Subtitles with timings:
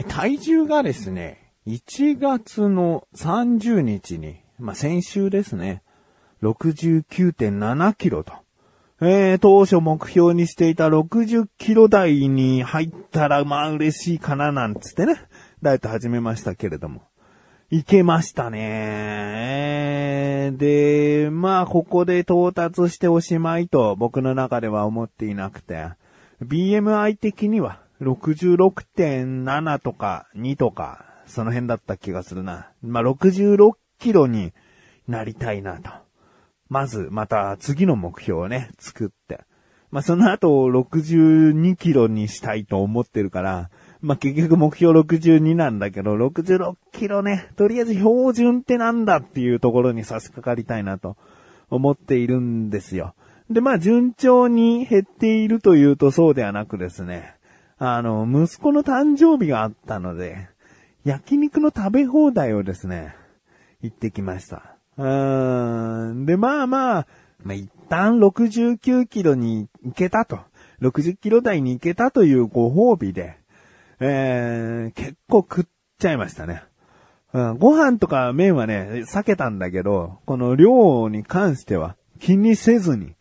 [0.00, 5.82] え、体重がですね、1月の30日に、まあ、先週ですね、
[6.42, 8.32] 69.7キロと。
[9.02, 15.16] えー、当初目標にしていた60キロ台に入ったら、まあ嬉しいかななんつってね、
[15.60, 17.02] ダイエット始めましたけれども。
[17.70, 20.52] いけましたね。
[20.56, 25.90] で、まあここで到達しておしまいと僕の中では思っていなくて、
[26.42, 32.70] BMI 的には66.7とか2とか、その辺だった気がするな。
[32.82, 34.52] まあ66キロに
[35.06, 35.90] なりたいなと。
[36.68, 39.40] まず、また次の目標をね、作って。
[39.90, 43.70] まあ、その後62キロにしたいと思ってるから、
[44.00, 51.16] まあ、結局目標62なんだけど、66キロね、とりあえず標準ってなんだっていうところに差し掛かりたいなと
[51.70, 53.14] 思っているんですよ。
[53.50, 57.34] で、まあ、順調に減っているというとそうではなくですね、
[57.82, 60.50] あの、息子の誕生日があったので、
[61.04, 63.16] 焼肉の食べ放題をですね、
[63.80, 64.76] 行ってきました。
[64.98, 66.26] うーん。
[66.26, 67.06] で、まあまあ、
[67.42, 70.40] まあ、一旦69キロに行けたと。
[70.82, 73.38] 60キロ台に行けたというご褒美で、
[73.98, 75.64] えー、結構食っ
[75.98, 76.62] ちゃいましたね。
[77.32, 83.14] うん、ご飯とか麺はね、避けたんだけど、この量に関しては気にせずに、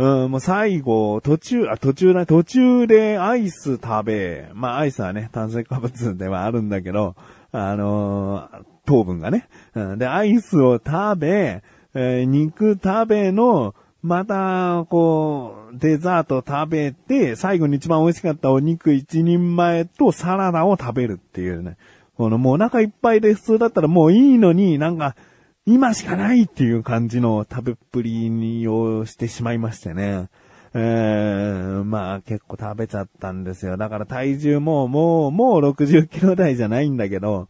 [0.00, 7.16] うん、もう最後、途中、あ、途中だ、途中でアイス食べ、まあアイスはね、炭水化物ではあるんだけど、
[7.52, 9.46] あのー、糖分がね。
[9.74, 11.62] うん、で、アイスを食べ、
[11.92, 21.76] えー、肉食べの、また、こう、デザート食べて、最後に一番美味しかったお肉一人前とサラダを食べるっていうね。
[22.16, 25.14] このもうお腹いっぱいで普通だったらもういいのになんか、
[25.66, 30.28] 今しかないっていう感じの食べっぷりにをしてしまいましてね。
[30.72, 33.76] えー、まあ結構食べちゃったんですよ。
[33.76, 37.48] だから体重ももう、もう60キロ台じゃないんだけど、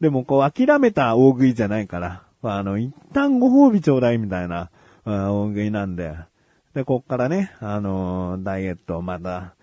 [0.00, 4.70] でもこう諦めた大食いじゃないから、あの、一旦ご褒美ちょうだいみたいな、
[5.04, 6.14] 大食いなんで、
[6.74, 9.54] で、こっからね、あのダイエットをまだ、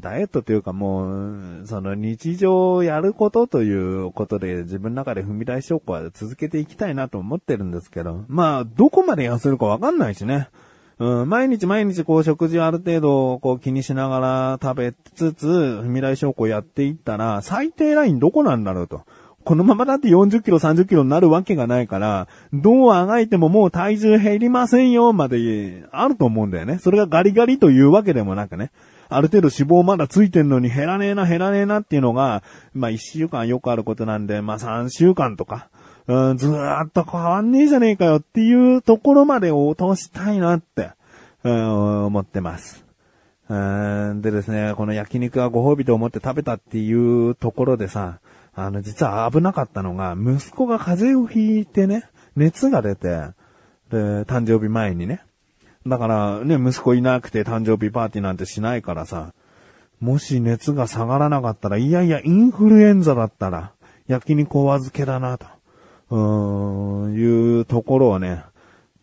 [0.00, 10.48] ダイエットというかもう、その日常をやることということで自分の中で踏み台証拠は続けていきたいなと思ってるんですけど、まあ、どこまで痩せるかわかんないしね。
[10.98, 19.02] うん、毎日毎日こう食事ある程度こう気にしながら食べつつ、踏み台証拠やっていったら、最低ラインどこなんだろうと。
[19.44, 26.78] このままだって40キロ、30キロになるわけがないから、どうあがいてももう体重減りませんよ、まであると思うんだよね。
[26.78, 28.70] それがガリガリというわけでもなくね。
[29.16, 32.42] ある程度脂肪まだついてんのに減らねえな、減らねえなっていうのが、
[32.72, 35.68] まあ1週間よくあることなんで、まあ3週間とか、
[36.06, 40.90] うん、ずーっと変わんねえじゃねえかよっていうところまで落としたいなって、
[41.44, 42.84] うん、思ってます。
[43.48, 43.54] う
[44.14, 48.20] んでですね、この焼肉はご褒美と思って食べたっていうところでさ、
[48.54, 52.04] あの、実は危なかったのが、息子が風邪をひいてね、
[52.36, 53.08] 熱が出て、
[53.90, 55.22] で、誕生日前にね。
[55.86, 59.34] だからね、息子いなくて誕生日パーティーなんてしないからさ、
[60.00, 63.72] もし熱が下がらなかったら、いやいや、インフルエンザだったら、
[64.06, 65.46] 焼肉お預けだな、と、
[66.10, 68.44] うーん、いうところをね、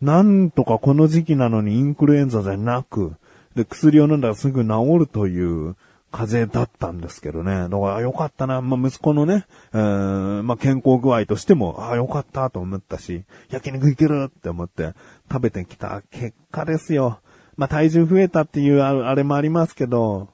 [0.01, 3.13] なんとかこの時期なのにインフルエンザじゃなく、
[3.55, 5.75] で、薬を飲んだらすぐ治るという、
[6.11, 7.69] 風邪だったんですけどね。
[7.69, 8.61] だからよかったな。
[8.61, 14.93] まあ、息子のね、えー、まあ、健康具合としても、ああ、よかったと思ったし、焼肉いけるって思って
[15.31, 17.19] 食べてきた結果ですよ。
[17.55, 20.29] まあ、体重増えたっていうあれもありますけど、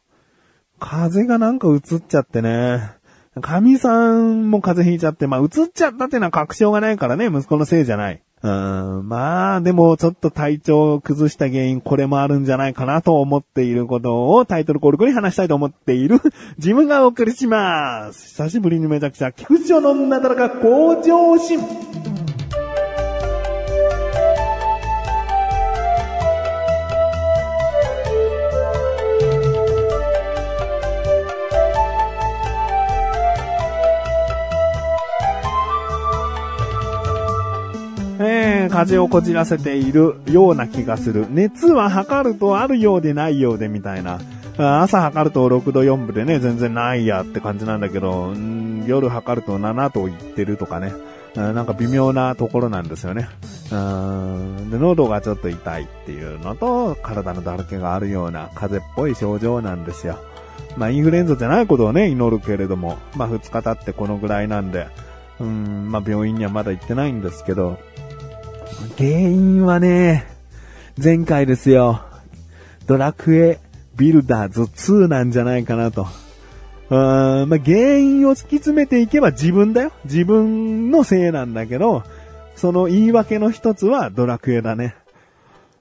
[0.80, 2.92] 風邪がなんか移っちゃってね。
[3.42, 8.24] 神さんも風邪ひいちゃって、まあ、移っちゃったっていうのは確証がないからね、息子のせいじゃない。
[8.44, 16.20] うん、まあ、でもちょっと体調を崩した原因、これもあるんじゃないかなと思っていることをタイトルコールに話したいと思っている
[16.58, 18.28] 自分がお送りします。
[18.28, 22.06] 久しぶりにめちゃくちゃ菊池のなだらか向上心。
[38.77, 41.25] 風邪をこじらせているような気がする。
[41.31, 44.19] 熱は測るとあるようでないようでみたいな。
[44.56, 48.35] 朝測ると6度4分でね、全然ないやって感じなんだけど、
[48.85, 50.94] 夜測ると7度いってるとかね。
[51.33, 53.27] なんか微妙なところなんですよね。
[53.71, 60.19] うんで、喉がちょっと痛いっていうのと、体のだらけがあるような風邪っぽい症状なんですよ。
[60.77, 64.88] まあ、インフルエンザじゃないことをね、祈るけれども、まあ、2日経ってこのぐらいなんで、
[65.39, 67.79] うん、まあ、病院にはまだ行ってないんですけど、
[68.98, 70.25] 原因はね、
[71.02, 72.02] 前回ですよ。
[72.88, 73.60] ドラクエ
[73.96, 76.08] ビルダーズ2なんじゃないかなと。
[76.90, 79.92] うーん、まあ、原因を突き詰めていけば自分だよ。
[80.06, 82.04] 自分のせいなんだけど、
[82.56, 84.96] その言い訳の一つはドラクエだね。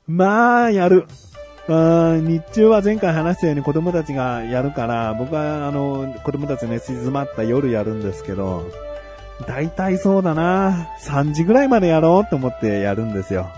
[0.06, 1.06] まあ、やる。
[1.68, 8.70] あ日中は前回話したように子供たちがやるから、僕はあの、子供たちね、静まった夜やるんですけど、
[9.46, 13.48] 大体そうだな3時ぐらいまでやろうと思ってやるんですよ。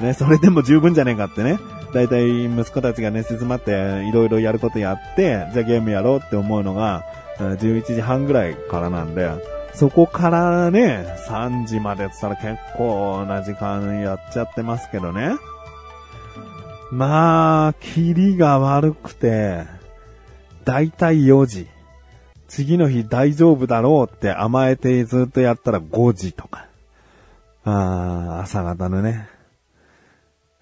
[0.00, 1.58] ね、それでも十分じゃねえかってね。
[1.94, 7.04] 大体息子たちがね、静まっていろいろやることやって、じゃあゲームやろうって思うのが、
[7.38, 9.30] 11時半ぐらいからなんで、
[9.74, 15.30] そこからね、3時までって言ったら結構な時間やっちゃってますけどね。
[16.90, 19.64] まあ、キリが悪くて、
[20.64, 21.68] だいたい4時。
[22.52, 26.66] 次の日大丈夫だろうって甘えてずっとやったら5時とか。
[27.64, 29.26] ああ、朝方のね。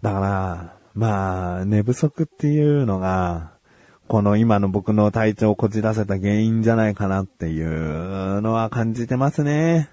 [0.00, 3.50] だから、まあ、寝不足っていうのが、
[4.06, 9.90] この今の僕の体調をこじらせた原因じゃないかなっていうのは感じてますね。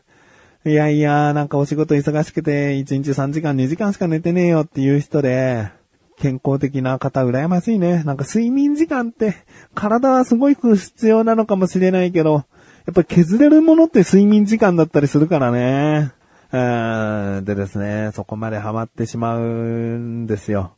[0.68, 5.72] いやいや、なんかお仕事忙しくて、1日3時間2時間しか寝てねえよっていう人で、
[6.20, 8.04] 健康的な方羨ましいね。
[8.04, 9.36] なんか睡眠時間って
[9.76, 16.12] 体はすごく必要なのかもしれないけど、やっぱ削れるものって睡眠時間だったりするからね。
[16.52, 20.72] でですね、そこまでハマってしまうんですよ。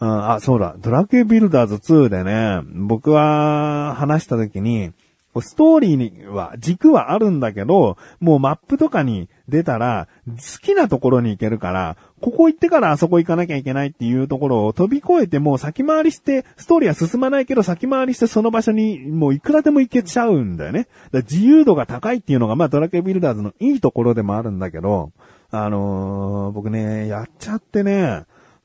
[0.00, 4.92] あ、そうだ、ドラクエビルダーズ2でね、僕は話した時に、
[5.40, 20.86] ストーリーには、軸はあるんだけど、もうマップとかに出たら、好きなところに行けるから、ここ行ってからあそこ行かなきゃいけないっていうところを飛び越えてもう先回りして、ストーリーは進まないけど先回りしてその場所にもういくらでも行けちゃうんだよね。
[21.12, 25.12] 自由度が高いっていうのがまあドラケビルダーズのいいところでもあるんだけど、
[25.50, 28.24] あのー、僕ね、やっちゃってね、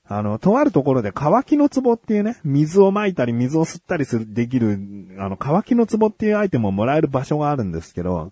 [0.10, 4.80] あの、とあるところで乾きの壺っていうね、水を撒いたり水を吸ったりする、できる、
[5.20, 8.32] あの、乾きの壺っていうアイテムをもらえる場所があるんですけど、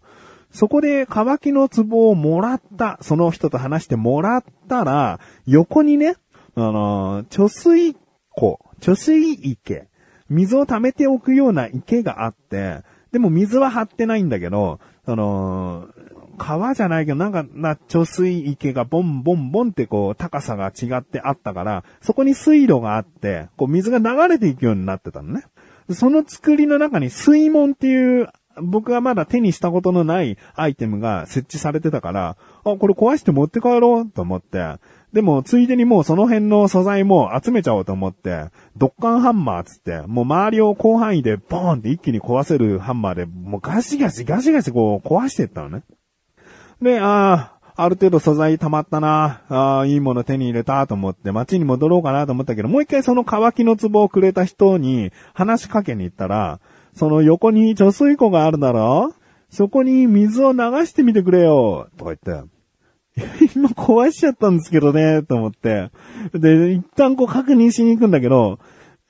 [0.51, 6.15] そこで乾きの壺をもらった、その人と話してもらったら、横にね、
[6.55, 7.95] あの、貯水
[8.29, 9.87] 庫、貯水池、
[10.29, 15.87] 水を溜めておくような池があって、でも水は張ってないんだけど、あの
[16.35, 25.43] 川じゃないけど、なんか、な、貯水池がボンボンボンってこう、高さが違ってあったから、そこに水路があって、こう、水が流れていくようになってたのね。
[25.91, 28.29] その作りの中に水門っていう、
[28.61, 34.75] 僕はまだ手にしたことのないアイテムが設置されてたから、あ、これ壊して持って帰ろうと思って、
[35.15, 45.83] でも、ついでにもうその辺の素材も集めちゃおうと思って、ドッカンハンマーつって、もう周りを広範囲でボーンって一気に壊せるハンマーで、もうガシガシガシガシこう壊していったのね。
[46.81, 49.41] で、ああ、ある程度素材溜まったな。
[49.49, 56.59] ああ、いいもの手に入れたと思って街に戻ろうかなと思ったけど、もう一回その乾きの壺をくれた人に話しかけに行ったら、
[56.93, 59.13] その横に貯水湖があるだろ？
[59.49, 62.49] そこに水を流してみてくれよとか言って。
[63.55, 65.89] 今壊しちゃったんですけどね、と思って。
[66.33, 68.59] で、一旦こう確認しに行くんだけど、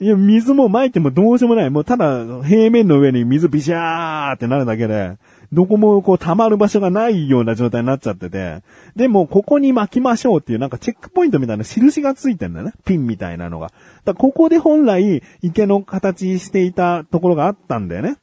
[0.01, 1.69] いや、水も撒いてもどうしようもない。
[1.69, 5.17] もうただ平面の上に水ビシャーってなるだけで、
[5.53, 8.61] どこもこう溜まる場所がないような状態になっちゃってて、
[8.97, 12.73] でもここに巻きましょうっていうなんかチェックポイントみたいな印がついてんだよね。
[12.83, 13.71] ピンみたいなのが。
[14.03, 18.17] だここで本来池の形していたところがあったんだよね。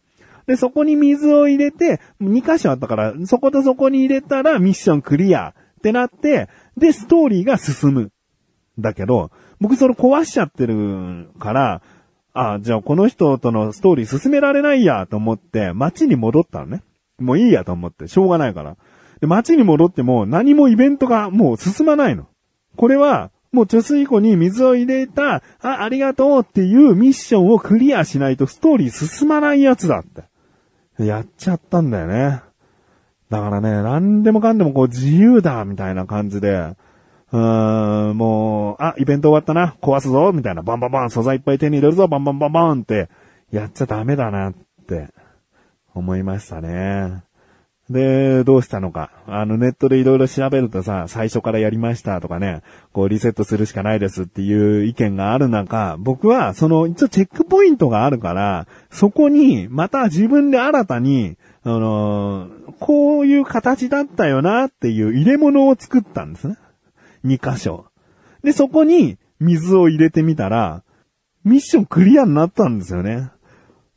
[0.46, 8.10] で、そこに水を入れて、2箇所あったから、そことそこに入れたらミッションクリアってなって、で、ストーリーが進む。
[8.78, 9.30] だけど、
[9.62, 11.82] 僕それ壊しちゃってるから、
[12.34, 16.82] あじゃあこの人とのストーリー進められないやと思って街に戻ったのね。
[17.20, 18.76] もういいやと思って、しょうがないから。
[19.20, 22.26] で、街に戻っても何もイベントがもう進まないの。
[22.76, 31.04] これは、もう貯水湖に水を入れた、あ、ありがとうっていうミッションをクリアしないとストーリー進まないやつだって。
[31.04, 32.42] やっちゃったんだよね。
[33.30, 36.74] だからね、何でもかんでもこう自由だ、みたいな感じで、
[37.32, 43.08] うーん、もう、あ、イベント終わったな、壊すぞ、みたいな、バンバンバン、素材いっぱい手に入れるぞ、バンバンバンバンって、
[43.50, 44.54] やっちゃダメだなっ
[44.86, 45.08] て。
[45.94, 47.22] 思いましたね。
[47.90, 49.10] で、どうしたのか。
[49.26, 52.62] あの、ネットでいろいろ調べるとさ、最初からやりましたとかね、
[52.92, 66.56] こうリセットするしかないですっていう意見がある中、僕はその一応チェックポイントがあるから、そこにまた自分で新たに、あのー、こういう形だったよなっていう入れ物を作ったんですね。
[67.24, 67.86] 2箇所。
[68.42, 70.82] で、そこに水を入れてみたら、
[71.44, 73.30] ミッションクリアになったんですよね。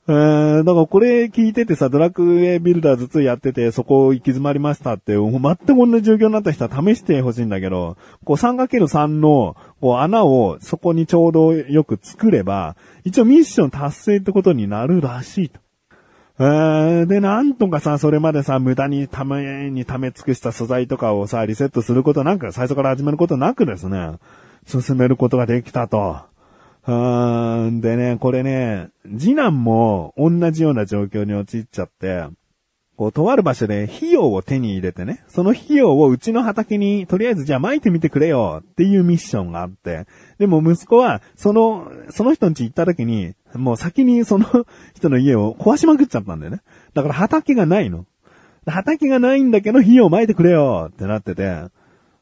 [0.08, 15.60] えー、だからこれ聞いててさ、ドラクエビルダーズ2やってて、そこ行き詰まりましたって、全く同じ状況になった人は試してほしいんだけど、こう 3×3 のこう穴をそこにちょうどよく作れば、一応ミッション達成ってことになるらしいと。
[16.38, 24.18] で、なんとかさ、それまでさ、無駄にためにため尽くした素材とかをさ、リセットすることなく、最初から始めることなくですね、
[24.66, 26.18] 進めることができたと。
[26.88, 32.26] でね、これね、次男も同じような状況に陥っちゃって、
[32.98, 40.06] こう、とある場所で費用を手に入れてね、その費用をうちの畑にとりあえずじゃあ撒いてみてくれよっていうミッションがあって、
[40.38, 44.46] でも息子は、その、その人ん家行った時に、もう先にその
[44.96, 46.62] 人の家を壊しまくっちゃったんだよね。
[46.94, 48.06] だから畑がないの。
[48.66, 51.66] 畑がないんだけど費用撒いてくれよってなってて、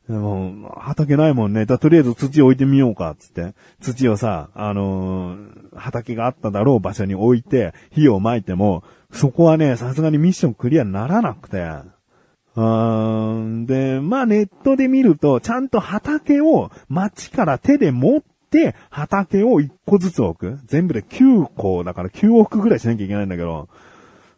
[0.10, 1.66] でも、畑ないもんね。
[1.66, 3.54] だとりあえず土置いてみようか、つって。
[3.80, 8.84] 土をさ、あのー、畑があっただろう場所に置いて、火を撒いても、
[9.14, 11.58] そこはね、さすがにミッションクリアにならなくて。
[11.58, 13.66] うーん。
[13.66, 20.60] で、まあネットで見ると、ちゃんと畑を街から手で持って、畑を1個ずつ置く。
[20.66, 23.70] 全部で9個だから9往復ぐらいしなきゃいけないんだけど、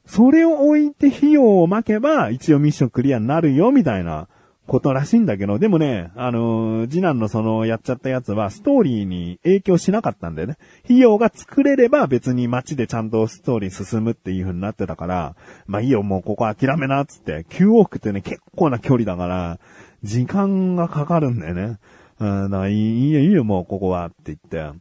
[0.06, 4.28] それを置いて費用を巻けば、一応ミッションクリアになるよ、みたいな
[4.68, 10.58] ことらしいんだけど、でもね、あのー、次男のそのやっちゃったやつはストーリーに影響しなかったんだよね。
[10.86, 15.36] 費用が作れれば別に街でちゃんとストーリー進むっていう風になってたから、
[15.68, 19.60] まあいいよ、もうここ諦めな、っつって、9往復ってね、結構な距離だから、
[20.04, 21.80] 時間がかかるんだよね。
[22.20, 24.80] うん、だからいいよ、いいよ、もうここは、って言って。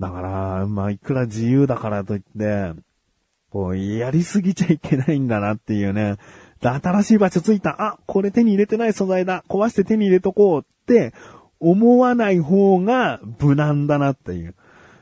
[0.00, 2.72] だから、まあいくら自由だからといって、
[3.50, 6.16] こう、やりすぎちゃいけないんだなっていうね。
[6.62, 7.82] で、新しい場所着いた。
[7.82, 9.44] あ、これ手に入れてない素材だ。
[9.48, 11.12] 壊して手に入れとこうって
[11.60, 14.54] 思わない方が無難だなっていう。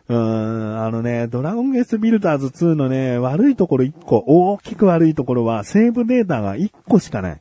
[0.09, 7.41] うーん、あのね、ドラゴンゲースビルダーズ2のね、悪いところ1個、大きく悪いところは、セーブデータが1個しかない。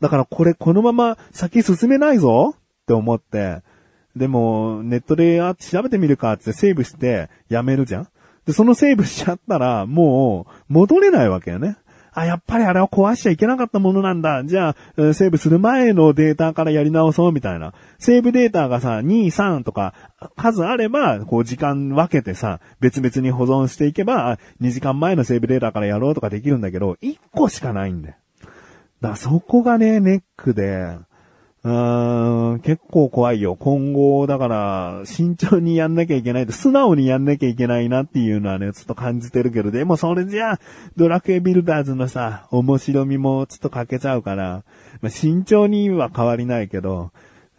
[0.00, 3.60] だからこれこのまま先進めないぞって思って、
[4.16, 8.08] でも、ネットで調べてみるかってセーブしてやめるじゃん
[8.46, 11.76] で、そのセーブしちゃったら、もう、戻れないわけよね。
[12.12, 14.42] あ、やっぱりあれは壊しちゃいけなかったものなんだ。
[14.44, 14.74] じゃあ、
[15.14, 17.72] セーブする前のデータからやり直そうみたいな。
[17.98, 19.94] セーブデータがさ、2、3とか
[20.36, 28.14] 数あれば、こう時間分けてさ、別々に保存していけば、2時間前のセーブデータからやろうとかできるんだけど、1個しかないんだよ。
[29.00, 30.98] だからそこがね、ネックで、
[31.62, 31.70] う
[32.56, 33.54] ん、結構怖いよ。
[33.54, 40.60] 今後、だから、慎重にやんなきゃいけないと、素直にやんなきゃいけないなっていうのはね、ちょっと感じてるけど、でもそれじゃあ、
[40.96, 44.64] ドラクエビルダーズのさ、面白みもちょっと欠けちゃうから、
[45.02, 47.10] まあ、慎重には変わりないけど、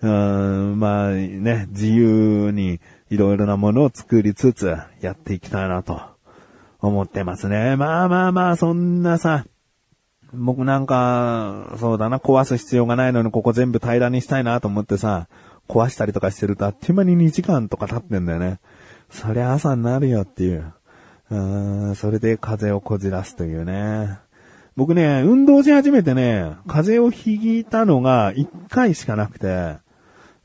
[0.02, 2.80] うん、まあね、自由に
[3.12, 6.02] いろいろなものを作りつつ、やっていきたいなと、
[6.80, 7.76] 思ってますね。
[7.76, 9.46] まあまあまあ、そんなさ、
[10.34, 15.28] 僕なんか、そうだな、壊す必要がないのにここ全部平らにしたいなと思ってさ、
[15.68, 18.60] 壊したりとかしてるとあっという間に2時間とか経ってんだよね。
[19.10, 20.74] そりゃ朝になるよっていう。
[21.30, 24.20] うーん、それで風邪をこじらすというね。
[24.76, 29.78] 僕ね、運動し始めてね、風邪をひいたのが1回しかなくて、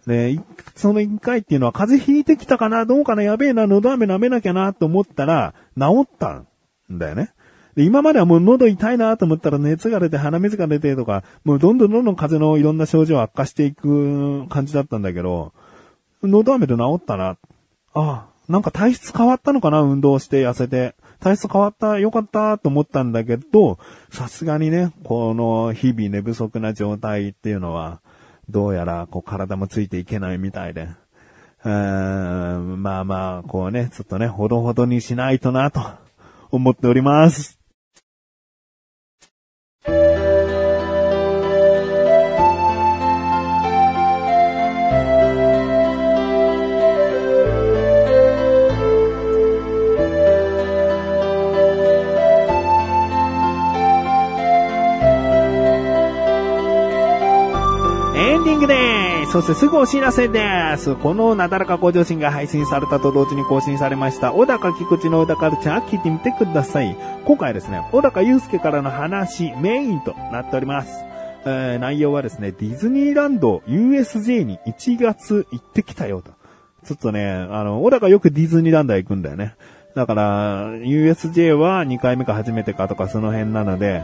[0.06, 0.40] で、
[0.74, 6.46] その1回っていうのは風邪ひいてきたかな、どうかな、やべえな、喉飴舐めなきゃなと思ったら、治ったん
[6.90, 7.32] だよね。
[7.76, 15.52] で、今まではもう喉痛いなと思ったら熱が出て鼻水が出てとか、もうどんどんどんどん風邪のいろんな症状悪化していく感じだったんだけど、
[16.22, 17.28] 喉飴で治ったな。
[17.28, 17.36] あ
[17.94, 19.82] あ、なんか体質変わったのかな？
[19.82, 20.94] 運動して痩せて。
[21.18, 23.78] 体質変わった、よかったと思ったんだけど、
[24.10, 28.00] さすがにね、この日々寝不足な状態っていうのは、
[28.50, 30.88] どうやらこう体もついていけないみたいで。
[31.64, 35.80] うーんまあまあ、こうね、ちょっとね、ほどほどにしないとなと
[36.50, 37.55] 思っております。
[59.36, 60.40] そしてすぐお知らせで
[60.78, 60.94] す。
[60.94, 66.96] このなだらか向上心が配信されたと同時に更新されました、小高菊池の小高カルチャー聞いてみてください。
[67.26, 71.04] 今回ですね、小高祐介からの話、メインとなっております。
[71.44, 76.30] えー、内容はですね、ディズニーランド USJ に1月行ってきたよと。
[76.86, 79.54] ちょっとね、あの、小高よくディズニーランド行くんだよね。
[79.94, 84.02] だから、USJ は2回目か初めてかとかその辺なので、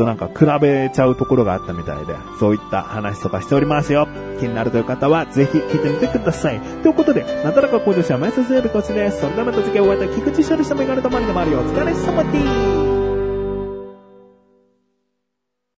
[0.00, 4.08] となんか比べちゃうところがあったみたいで、そういった話とかしておりますよ。
[4.38, 6.60] 気になるという方は、ぜひ聞いてみてください。
[6.82, 9.20] ということで、なだらか向上者、前説よりこちです。
[9.20, 12.79] それではまた次回お会いいた菊池処理したメガネとマリのマリオお疲れ様です。